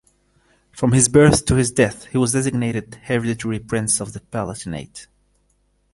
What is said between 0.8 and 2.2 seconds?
his birth to his death, he